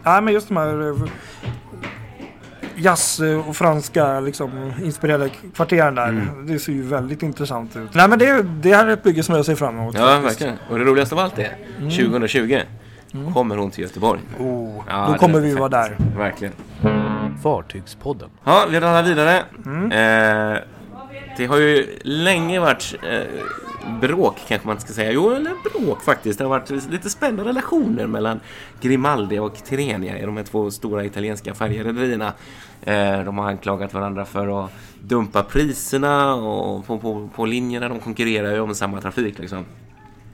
nej, 0.04 0.22
men 0.22 0.34
just 0.34 0.48
de 0.48 0.58
här 0.58 0.90
äh, 0.90 1.10
jazz 2.78 3.20
eh, 3.20 3.50
och 3.50 3.56
franska 3.56 4.20
liksom, 4.20 4.74
inspirerade 4.84 5.30
kvarteren 5.56 5.96
där. 5.96 6.10
Mm. 6.10 6.48
Det 6.48 6.60
ser 6.60 6.72
ju 6.72 6.82
väldigt 6.82 7.24
intressant 7.24 7.76
ut. 7.76 7.94
Nej 7.94 8.08
men 8.10 8.20
det, 8.20 8.42
det 8.42 8.76
här 8.76 8.88
är 8.88 8.92
ett 8.94 9.04
bygge 9.04 9.24
som 9.24 9.36
jag 9.36 9.46
ser 9.46 9.56
fram 9.56 9.80
emot. 9.80 9.96
Ja, 9.98 10.06
faktiskt. 10.06 10.42
verkligen. 10.42 10.56
Och 10.70 10.80
det 10.80 10.86
roligaste 10.86 11.16
av 11.16 11.20
allt 11.22 11.40
är 11.40 11.56
2020 11.80 12.60
kommer 13.34 13.58
hon 13.58 13.72
till 13.72 13.84
Göteborg. 13.84 14.20
Oh, 14.40 14.84
Ja, 14.90 15.10
då 15.12 15.18
kommer 15.18 15.40
vi 15.40 15.54
vara 15.54 15.70
där. 15.70 15.98
Verkligen. 16.18 16.54
Fartygspodden. 17.44 18.30
Ja, 18.44 18.66
vi 18.70 18.78
rullar 18.80 19.04
vidare. 19.04 19.38
Eh, 19.38 20.58
det 21.38 21.46
har 21.46 21.58
ju 21.58 22.00
länge 22.04 22.60
varit 22.60 22.96
eh, 23.04 23.20
bråk 24.02 24.36
kanske 24.48 24.68
man 24.68 24.80
ska 24.80 24.94
säga. 24.94 25.12
Jo, 25.12 25.30
eller 25.30 25.52
bråk 25.64 26.04
faktiskt. 26.04 26.38
Det 26.38 26.46
har 26.46 26.50
varit 26.50 26.92
lite 26.92 27.10
spända 27.10 27.46
relationer 27.46 28.08
mellan 28.08 28.40
Grimaldi 28.82 29.40
och 29.40 29.56
Tirrenia 29.56 30.20
i 30.20 30.26
de 30.26 30.38
här 30.38 30.44
två 30.44 30.72
stora 30.72 31.06
italienska 31.06 31.54
färjerederierna. 31.54 32.34
Eh, 32.82 33.24
de 33.24 33.38
har 33.38 33.48
anklagat 33.48 33.94
varandra 33.94 34.26
för 34.26 34.66
att 34.66 34.72
dumpa 35.02 35.44
priserna 35.44 36.36
och 36.36 36.88
på, 36.88 37.00
på, 37.00 37.30
på 37.36 37.46
linjerna. 37.46 37.90
De 37.90 38.00
konkurrerar 38.00 38.54
ju 38.54 38.60
om 38.60 38.76
samma 38.76 39.02
trafik 39.02 39.40
liksom. 39.40 39.66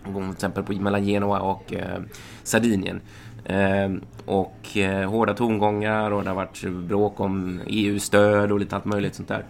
Till 0.03 0.31
exempel 0.31 0.63
på, 0.63 0.74
mellan 0.74 1.05
Genoa 1.05 1.39
och 1.39 1.74
eh, 1.74 2.01
Sardinien. 2.43 3.01
Eh, 3.45 3.91
och 4.25 4.77
eh, 4.77 5.10
hårda 5.10 5.33
tongångar 5.33 6.12
och 6.12 6.24
det 6.24 6.29
har 6.29 6.36
varit 6.36 6.63
bråk 6.63 7.19
om 7.19 7.62
EU-stöd 7.67 8.51
och 8.51 8.60
lite 8.60 8.75
allt 8.75 8.86
möjligt 8.86 9.15
sånt 9.15 9.27
där. 9.27 9.45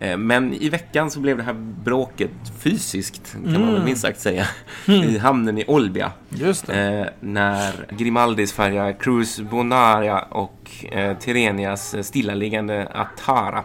Eh, 0.00 0.16
men 0.16 0.54
i 0.54 0.68
veckan 0.68 1.10
så 1.10 1.20
blev 1.20 1.36
det 1.36 1.42
här 1.42 1.56
bråket 1.84 2.30
fysiskt, 2.58 3.32
kan 3.32 3.60
man 3.60 3.72
väl 3.72 3.84
minst 3.84 4.02
sagt 4.02 4.20
säga, 4.20 4.46
i 4.86 5.18
hamnen 5.18 5.58
i 5.58 5.64
Olbia. 5.66 6.12
Just 6.28 6.66
det. 6.66 7.00
Eh, 7.00 7.06
när 7.20 7.72
Grimaldis 7.90 8.52
färja 8.52 8.92
Cruz 8.92 9.40
Bonaria 9.40 10.18
och 10.18 10.70
eh, 10.92 11.18
Tirrenias 11.18 12.06
stillaliggande 12.06 12.88
Atara 12.94 13.64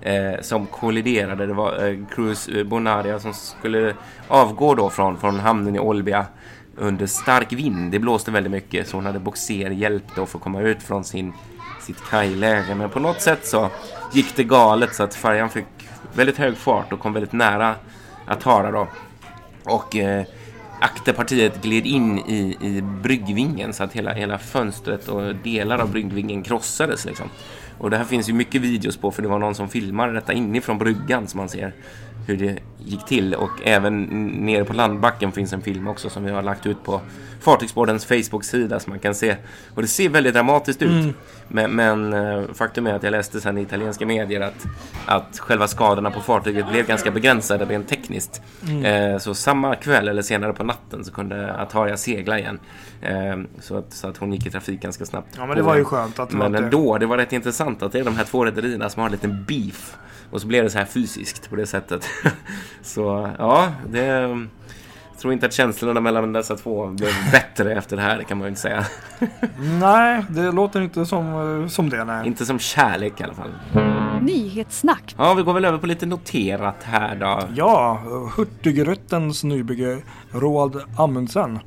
eh, 0.00 0.40
som 0.40 0.66
kolliderade. 0.66 1.46
Det 1.46 1.54
var 1.54 1.88
eh, 1.88 1.98
Cruz 2.14 2.48
Bonaria 2.66 3.18
som 3.18 3.34
skulle 3.34 3.94
avgå 4.28 4.74
då 4.74 4.90
från, 4.90 5.20
från 5.20 5.40
hamnen 5.40 5.76
i 5.76 5.78
Olbia 5.78 6.26
under 6.76 7.06
stark 7.06 7.52
vind. 7.52 7.92
Det 7.92 7.98
blåste 7.98 8.30
väldigt 8.30 8.52
mycket 8.52 8.88
så 8.88 8.96
hon 8.96 9.06
hade 9.06 9.18
boxerhjälp 9.18 10.04
då 10.16 10.26
för 10.26 10.38
att 10.38 10.44
komma 10.44 10.60
ut 10.60 10.82
från 10.82 11.04
sin, 11.04 11.32
sitt 11.80 12.04
kajläge. 12.10 12.74
Men 12.74 12.90
på 12.90 13.00
något 13.00 13.20
sätt 13.20 13.46
så 13.46 13.70
gick 14.12 14.36
det 14.36 14.44
galet 14.44 14.94
så 14.94 15.02
att 15.02 15.14
färjan 15.14 15.50
fick 15.50 15.66
väldigt 16.14 16.38
hög 16.38 16.56
fart 16.56 16.92
och 16.92 17.00
kom 17.00 17.12
väldigt 17.12 17.32
nära 17.32 17.74
Atara 18.26 18.70
då. 18.70 18.88
Och 19.64 19.96
eh, 19.96 20.24
akterpartiet 20.80 21.62
gled 21.62 21.86
in 21.86 22.18
i, 22.18 22.56
i 22.60 22.82
bryggvingen 22.82 23.72
så 23.72 23.84
att 23.84 23.92
hela, 23.92 24.12
hela 24.12 24.38
fönstret 24.38 25.08
och 25.08 25.34
delar 25.34 25.78
av 25.78 25.90
bryggvingen 25.90 26.42
krossades 26.42 27.04
liksom. 27.04 27.28
Och 27.78 27.90
det 27.90 27.96
här 27.96 28.04
finns 28.04 28.28
ju 28.28 28.32
mycket 28.32 28.60
videos 28.60 28.96
på 28.96 29.10
för 29.10 29.22
det 29.22 29.28
var 29.28 29.38
någon 29.38 29.54
som 29.54 29.68
filmade 29.68 30.12
detta 30.12 30.32
inifrån 30.32 30.78
bryggan 30.78 31.26
som 31.26 31.38
man 31.38 31.48
ser 31.48 31.72
hur 32.26 32.36
det 32.36 32.58
gick 32.84 33.04
till 33.04 33.34
och 33.34 33.50
även 33.62 34.02
nere 34.46 34.64
på 34.64 34.72
landbacken 34.72 35.32
finns 35.32 35.52
en 35.52 35.62
film 35.62 35.88
också 35.88 36.10
som 36.10 36.24
vi 36.24 36.30
har 36.30 36.42
lagt 36.42 36.66
ut 36.66 36.84
på 36.84 37.00
Fartygsbådens 37.44 38.04
Facebook-sida 38.04 38.80
som 38.80 38.90
man 38.90 38.98
kan 38.98 39.14
se. 39.14 39.36
Och 39.74 39.82
det 39.82 39.88
ser 39.88 40.08
väldigt 40.08 40.34
dramatiskt 40.34 40.82
ut. 40.82 40.90
Mm. 40.90 41.14
Men, 41.48 41.70
men 41.70 42.12
eh, 42.12 42.44
faktum 42.54 42.86
är 42.86 42.94
att 42.94 43.02
jag 43.02 43.10
läste 43.10 43.40
sen 43.40 43.58
i 43.58 43.62
italienska 43.62 44.06
medier 44.06 44.40
att, 44.40 44.66
att 45.06 45.38
själva 45.38 45.68
skadorna 45.68 46.10
på 46.10 46.20
fartyget 46.20 46.70
blev 46.70 46.86
ganska 46.86 47.10
begränsade 47.10 47.64
rent 47.64 47.88
tekniskt. 47.88 48.42
Mm. 48.68 48.84
Eh, 48.84 49.18
så 49.18 49.34
samma 49.34 49.74
kväll 49.74 50.08
eller 50.08 50.22
senare 50.22 50.52
på 50.52 50.64
natten 50.64 51.04
så 51.04 51.12
kunde 51.12 51.54
Ataria 51.60 51.96
segla 51.96 52.38
igen. 52.38 52.58
Eh, 53.02 53.36
så, 53.60 53.76
att, 53.76 53.92
så 53.92 54.08
att 54.08 54.16
hon 54.16 54.32
gick 54.32 54.46
i 54.46 54.50
trafik 54.50 54.82
ganska 54.82 55.04
snabbt. 55.04 55.28
Ja 55.36 55.46
men 55.46 55.56
det 55.56 55.62
var 55.62 55.76
ju 55.76 55.84
skönt 55.84 56.18
att 56.18 56.30
det 56.30 56.36
Men 56.36 56.54
ändå, 56.54 56.98
det 56.98 57.06
var 57.06 57.16
rätt 57.16 57.32
intressant 57.32 57.63
att 57.68 57.92
det 57.92 57.98
är 57.98 58.04
de 58.04 58.16
här 58.16 58.24
två 58.24 58.44
rederierna 58.44 58.90
som 58.90 59.00
har 59.00 59.06
en 59.06 59.12
liten 59.12 59.44
beef. 59.44 59.96
Och 60.30 60.40
så 60.40 60.46
blev 60.46 60.64
det 60.64 60.70
så 60.70 60.78
här 60.78 60.84
fysiskt 60.84 61.50
på 61.50 61.56
det 61.56 61.66
sättet. 61.66 62.08
så 62.82 63.30
ja, 63.38 63.72
det... 63.90 64.04
Jag 65.14 65.20
tror 65.20 65.32
inte 65.32 65.46
att 65.46 65.52
känslorna 65.52 66.00
mellan 66.00 66.32
dessa 66.32 66.56
två 66.56 66.86
blev 66.86 67.12
bättre 67.32 67.72
efter 67.72 67.96
det 67.96 68.02
här, 68.02 68.18
det 68.18 68.24
kan 68.24 68.38
man 68.38 68.44
ju 68.44 68.48
inte 68.48 68.60
säga. 68.60 68.84
Nej, 69.80 70.24
det 70.28 70.52
låter 70.52 70.80
inte 70.80 71.06
som, 71.06 71.68
som 71.70 71.90
det. 71.90 72.04
Nej. 72.04 72.26
inte 72.26 72.46
som 72.46 72.58
kärlek 72.58 73.20
i 73.20 73.24
alla 73.24 73.34
fall. 73.34 73.50
Nyhetssnack. 74.22 75.14
Ja, 75.18 75.34
vi 75.34 75.42
går 75.42 75.52
väl 75.52 75.64
över 75.64 75.78
på 75.78 75.86
lite 75.86 76.06
noterat 76.06 76.82
här 76.82 77.16
då. 77.16 77.42
Ja, 77.54 78.02
Hurtigrutens 78.36 79.44
nybygge 79.44 79.98
Roald 80.32 80.82
Amundsen 80.98 81.58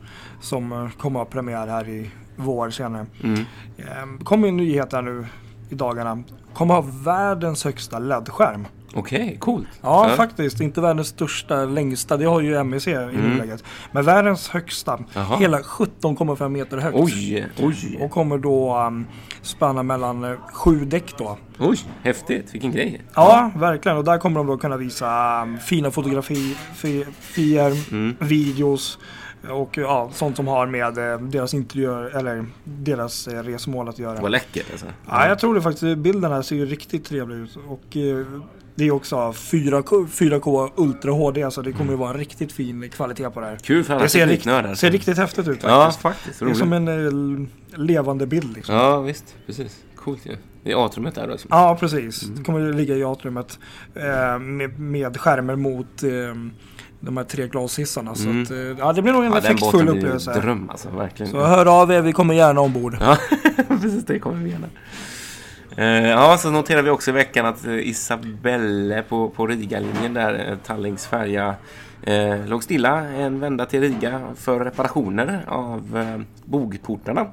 som 0.42 0.89
kommer 0.98 1.20
att 1.20 1.27
ha 1.27 1.32
premiär 1.32 1.68
här 1.68 1.89
i 1.89 2.12
vår 2.36 2.70
senare. 2.70 3.06
Mm. 3.24 3.39
Eh, 3.77 4.24
kommer 4.24 4.48
en 4.48 4.58
nyhet 4.58 4.94
här 4.94 5.01
nu 5.01 5.25
i 5.69 5.75
dagarna. 5.75 6.24
Kommer 6.53 6.74
ha 6.74 6.86
världens 7.03 7.63
högsta 7.63 8.00
LED-skärm. 8.00 8.67
Okej, 8.95 9.38
coolt. 9.39 9.67
Ja, 9.81 10.09
faktiskt. 10.17 10.62
Inte 10.62 10.81
världens 10.81 11.07
största, 11.07 11.65
längsta. 11.65 12.17
Det 12.17 12.25
har 12.25 12.41
ju 12.41 12.63
MEC 12.63 12.88
i 12.88 12.93
nuläget. 13.17 13.63
Men 13.91 14.05
världens 14.05 14.50
högsta. 14.50 14.93
Mm. 14.93 15.05
Jaha. 15.13 15.38
Hela 15.38 15.59
17,5 15.59 16.50
meter 16.50 16.77
högt. 16.77 16.97
Oj, 17.00 17.47
oj, 17.59 17.97
Och 18.01 18.12
kommer 18.12 18.38
då 18.38 18.77
um, 18.88 19.05
spänna 19.41 19.83
mellan 19.83 20.24
eh, 20.24 20.38
sju 20.53 20.86
däck 20.86 21.13
då. 21.17 21.38
oj, 21.59 21.77
häftigt. 22.03 22.53
Vilken 22.53 22.71
grej. 22.71 23.01
Ja, 23.15 23.51
verkligen. 23.55 23.97
Och 23.97 24.03
där 24.03 24.17
kommer 24.17 24.38
de 24.39 24.47
då 24.47 24.57
kunna 24.57 24.77
visa 24.77 25.41
um, 25.43 25.57
fina 25.59 25.91
fotografier, 25.91 27.91
Mm. 27.91 28.15
videos 28.19 29.00
och 29.51 29.77
ja, 29.77 30.10
sånt 30.13 30.36
som 30.36 30.48
har 30.48 30.68
med 30.68 30.98
eh, 31.13 31.20
deras 31.20 31.54
interiör 31.54 32.18
eller 32.18 32.46
deras 32.63 33.27
eh, 33.27 33.44
resmål 33.44 33.89
att 33.89 34.00
göra. 34.00 34.22
Vad 34.22 34.32
läckert 34.32 34.66
alltså. 34.72 34.86
Ja, 35.08 35.27
jag 35.27 35.39
tror 35.39 35.56
det 35.56 35.62
faktiskt. 35.62 35.98
Bilden 35.98 36.32
här 36.32 36.42
ser 36.42 36.56
ju 36.56 36.66
riktigt 36.66 37.06
trevlig 37.06 37.36
ut. 37.38 37.58
Och 37.68 37.98
eh, 37.98 38.25
det 38.75 38.88
är 38.88 38.92
också 38.92 39.16
4K, 39.16 40.08
4K 40.08 40.70
Ultra 40.75 41.12
HD 41.12 41.51
så 41.51 41.62
det 41.62 41.72
kommer 41.72 41.92
ju 41.92 41.98
vara 41.98 42.10
en 42.12 42.18
riktigt 42.18 42.51
fin 42.51 42.89
kvalitet 42.89 43.30
på 43.30 43.39
det 43.39 43.46
här. 43.46 43.56
Kul 43.58 43.84
för 43.84 43.94
alla 43.94 44.04
Det 44.04 44.10
ser, 44.10 44.20
rikt, 44.20 44.30
tekniknördar. 44.30 44.75
ser 44.75 44.92
riktigt 44.92 45.18
häftigt 45.18 45.48
ut 45.48 45.60
Ja, 45.63 45.70
faktiskt. 45.86 46.01
faktiskt. 46.01 46.39
det 46.39 46.44
är 46.44 46.48
Roligt. 46.48 46.58
som 46.58 46.74
en 46.74 47.50
levande 47.75 48.27
bild 48.27 48.54
liksom. 48.56 48.75
Ja, 48.75 49.00
visst. 49.01 49.36
Precis. 49.46 49.84
Coolt 49.96 50.25
ju. 50.25 50.38
Det 50.63 50.72
är 50.72 50.86
atriumet 50.86 51.16
där 51.16 51.27
alltså. 51.30 51.48
Ja, 51.51 51.77
precis. 51.80 52.24
Mm. 52.24 52.36
Det 52.38 52.44
kommer 52.44 52.74
ligga 52.74 52.96
i 52.96 53.04
atriumet 53.04 53.60
eh, 53.96 54.39
med, 54.39 54.80
med 54.80 55.18
skärmar 55.18 55.56
mot 55.56 56.04
eh, 56.04 56.10
de 57.00 57.18
här 57.18 57.24
tre 57.24 57.48
glashissarna. 57.48 58.13
Mm. 58.20 58.46
Så 58.46 58.54
att, 58.54 58.60
eh, 58.60 58.75
ja, 58.80 58.94
det 58.94 59.01
blir 59.01 59.13
nog 59.13 59.25
en 59.25 59.32
Ja, 59.32 59.38
effektfull 59.38 59.89
upplevelse. 59.89 60.39
dröm 60.39 60.70
alltså, 60.70 60.89
verkligen. 60.89 61.32
Så 61.32 61.46
hör 61.46 61.82
av 61.82 61.92
er, 61.92 62.01
vi 62.01 62.13
kommer 62.13 62.34
gärna 62.34 62.62
ombord. 62.62 62.98
Ja, 63.00 63.18
precis 63.68 64.06
det 64.06 64.20
kommer 64.20 64.44
vi 64.44 64.50
gärna. 64.50 64.68
Eh, 65.77 66.10
ja, 66.10 66.38
så 66.38 66.51
noterar 66.51 66.82
vi 66.82 66.89
också 66.89 67.12
i 67.12 67.13
veckan 67.13 67.46
att 67.46 67.66
eh, 67.66 67.88
Isabelle 67.88 69.04
på, 69.10 69.30
på 69.30 69.48
Riga-linjen 69.48 70.13
där, 70.13 70.50
eh, 70.51 70.58
Tallings 70.58 71.08
färja, 71.08 71.56
eh, 72.04 72.46
låg 72.46 72.63
stilla 72.63 73.00
en 73.00 73.39
vända 73.39 73.66
till 73.66 73.82
Riga 73.82 74.22
för 74.36 74.60
reparationer 74.60 75.44
av 75.48 75.98
eh, 75.98 76.22
bogportarna. 76.46 77.27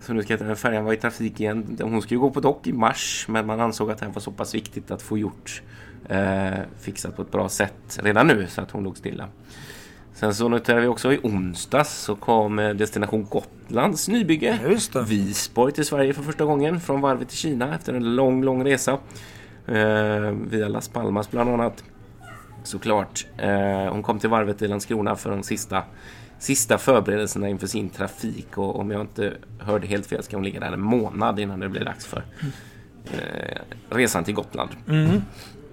Så 0.00 0.12
nu 0.12 0.22
ska 0.22 0.36
den 0.36 0.56
färjan 0.56 0.84
vara 0.84 0.94
i 0.94 0.96
trafik 0.96 1.40
igen. 1.40 1.78
Hon 1.82 2.02
ju 2.08 2.18
gå 2.18 2.30
på 2.30 2.40
dock 2.40 2.66
i 2.66 2.72
mars, 2.72 3.26
men 3.28 3.46
man 3.46 3.60
ansåg 3.60 3.90
att 3.90 3.98
det 3.98 4.04
här 4.06 4.12
var 4.12 4.20
så 4.20 4.30
pass 4.30 4.54
viktigt 4.54 4.90
att 4.90 5.02
få 5.02 5.18
gjort 5.18 5.62
eh, 6.08 6.58
fixat 6.80 7.16
på 7.16 7.22
ett 7.22 7.30
bra 7.30 7.48
sätt 7.48 7.98
redan 8.02 8.26
nu 8.26 8.46
så 8.48 8.60
att 8.60 8.70
hon 8.70 8.84
låg 8.84 8.96
stilla. 8.96 9.28
Sen 10.14 10.34
så 10.34 10.48
noterar 10.48 10.80
vi 10.80 10.86
också 10.86 11.12
i 11.12 11.18
onsdags 11.22 11.90
så 11.90 12.16
kom 12.16 12.58
eh, 12.58 12.70
Destination 12.70 13.26
Gotlands 13.30 14.08
nybygge. 14.08 14.58
Visborg 15.06 15.72
till 15.72 15.84
Sverige 15.84 16.14
för 16.14 16.22
första 16.22 16.44
gången 16.44 16.80
från 16.80 17.00
varvet 17.00 17.28
till 17.28 17.38
Kina 17.38 17.74
efter 17.74 17.94
en 17.94 18.16
lång, 18.16 18.44
lång 18.44 18.64
resa. 18.64 18.98
Eh, 19.66 20.30
via 20.50 20.68
Las 20.68 20.88
Palmas 20.88 21.30
bland 21.30 21.50
annat. 21.50 21.84
Såklart. 22.64 23.26
Eh, 23.38 23.92
hon 23.92 24.02
kom 24.02 24.18
till 24.18 24.28
varvet 24.30 24.62
i 24.62 24.68
Landskrona 24.68 25.16
för 25.16 25.30
de 25.30 25.42
sista, 25.42 25.82
sista 26.38 26.78
förberedelserna 26.78 27.48
inför 27.48 27.66
sin 27.66 27.90
trafik. 27.90 28.58
Och 28.58 28.80
om 28.80 28.90
jag 28.90 29.00
inte 29.00 29.32
hörde 29.58 29.86
helt 29.86 30.06
fel 30.06 30.22
ska 30.22 30.36
hon 30.36 30.44
ligga 30.44 30.60
där 30.60 30.72
en 30.72 30.80
månad 30.80 31.40
innan 31.40 31.60
det 31.60 31.68
blir 31.68 31.84
dags 31.84 32.06
för 32.06 32.24
eh, 33.04 33.60
resan 33.90 34.24
till 34.24 34.34
Gotland. 34.34 34.70
Mm. 34.88 35.22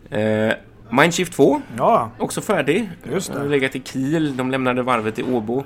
Eh, 0.10 0.54
Mindshift 0.92 1.34
2 1.34 1.62
Ja, 1.78 2.12
Också 2.18 2.42
färdig. 2.42 2.90
Just 3.12 3.28
det. 3.28 3.34
De 3.34 3.40
har 3.40 3.48
legat 3.50 3.76
i 3.76 3.82
Kiel. 3.86 4.38
De 4.38 4.52
lämnade 4.52 4.82
varvet 4.84 5.20
i 5.20 5.24
Åbo 5.24 5.64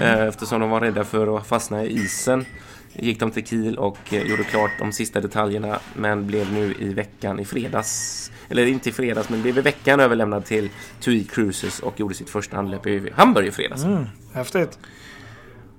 eh, 0.00 0.20
eftersom 0.20 0.60
de 0.60 0.70
var 0.70 0.80
rädda 0.80 1.04
för 1.04 1.36
att 1.36 1.46
fastna 1.46 1.84
i 1.84 1.92
isen. 1.92 2.44
Gick 2.92 3.20
de 3.20 3.30
till 3.30 3.46
Kiel 3.46 3.78
och 3.78 3.98
eh, 4.10 4.22
gjorde 4.22 4.44
klart 4.44 4.70
de 4.78 4.92
sista 4.92 5.20
detaljerna 5.20 5.78
men 5.94 6.26
blev 6.26 6.52
nu 6.52 6.74
i 6.78 6.94
veckan 6.94 7.40
i 7.40 7.44
fredags 7.44 8.30
eller 8.48 8.66
inte 8.66 8.88
i 8.88 8.92
fredags 8.92 9.28
men 9.28 9.42
blev 9.42 9.58
i 9.58 9.60
veckan 9.60 10.00
överlämnad 10.00 10.44
till 10.44 10.70
TUI 11.00 11.24
Cruises 11.24 11.80
och 11.80 12.00
gjorde 12.00 12.14
sitt 12.14 12.30
första 12.30 12.56
anlöp 12.56 12.86
i 12.86 13.10
Hamburg 13.14 13.46
i 13.46 13.50
fredags. 13.50 13.84
mm, 13.84 14.04
häftigt. 14.32 14.78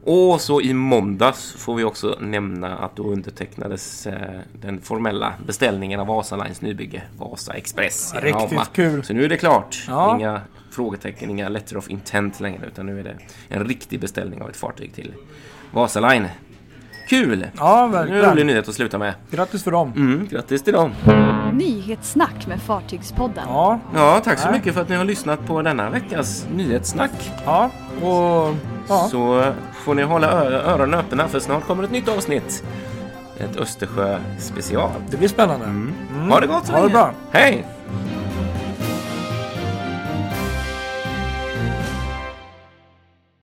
Och 0.08 0.42
så 0.42 0.62
i 0.62 0.74
måndags 0.74 1.54
får 1.58 1.76
vi 1.76 1.84
också 1.84 2.18
nämna 2.22 2.78
att 2.78 2.96
då 2.96 3.04
undertecknades 3.04 4.08
eh, 4.08 4.40
den 4.62 4.82
formella 4.82 5.34
beställningen 5.46 6.00
av 6.00 6.08
Vasalines 6.08 6.62
nybygge 6.62 7.02
Vasa 7.18 7.54
Express 7.54 8.14
i 8.14 8.18
Riktigt 8.18 8.52
Rama. 8.52 8.66
kul. 8.66 9.04
Så 9.04 9.14
nu 9.14 9.24
är 9.26 9.30
det 9.30 9.38
klart. 9.38 9.86
Ja. 9.88 10.16
Inga 10.18 10.42
frågetecken, 10.72 11.30
inga 11.30 11.50
letter 11.50 11.78
of 11.78 11.90
intent 11.90 12.40
längre 12.40 12.66
utan 12.68 12.86
nu 12.86 13.00
är 13.00 13.04
det 13.04 13.16
en 13.50 13.66
riktig 13.66 14.00
beställning 14.00 14.42
av 14.42 14.50
ett 14.50 14.58
fartyg 14.58 14.94
till 14.94 15.14
Vasaline. 15.72 16.28
Kul! 17.10 17.48
Ja, 17.58 17.88
Nu 17.92 17.98
är 17.98 18.04
det 18.06 18.08
en 18.08 18.08
rolig 18.14 18.22
verkligen. 18.22 18.48
nyhet 18.48 18.68
att 18.70 18.76
sluta 18.76 18.98
med. 18.98 19.14
Grattis 19.32 19.64
för 19.64 19.72
dem. 19.72 19.94
Mm, 19.96 20.28
grattis 20.28 20.64
till 20.64 20.74
dem! 20.74 20.92
Nyhetssnack 21.54 22.48
med 22.48 22.62
Fartygspodden. 22.62 23.44
Ja, 23.48 23.80
Ja, 23.96 24.22
tack 24.24 24.40
så 24.40 24.46
Nej. 24.50 24.58
mycket 24.58 24.74
för 24.74 24.82
att 24.82 24.90
ni 24.90 24.96
har 24.96 25.06
lyssnat 25.06 25.48
på 25.48 25.62
denna 25.62 25.90
veckas 25.90 26.48
nyhetssnack. 26.56 27.12
ja, 27.46 27.72
och 28.02 28.56
ja. 28.88 29.08
Så 29.12 29.44
får 29.74 29.96
ni 29.96 30.04
hålla 30.04 30.28
öronen 30.46 31.00
öppna 31.00 31.28
för 31.28 31.40
snart 31.40 31.68
kommer 31.68 31.84
ett 31.84 31.92
nytt 31.92 32.10
avsnitt. 32.10 32.64
Ett 33.38 33.56
Östersjö 33.58 34.20
special. 34.40 34.90
Det 35.10 35.18
blir 35.18 35.28
spännande. 35.28 35.66
Ha 36.30 36.40
det 36.40 36.48
gott 36.48 36.66
så 36.66 36.74
Ha 36.74 36.84
det 36.84 36.90
bra. 36.90 37.12
Hej! 37.32 37.68